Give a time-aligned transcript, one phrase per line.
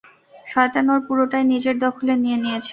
[0.47, 2.69] শয়তান ওর পুরোটাই নিজের দখলে নিয়ে নিয়েছে।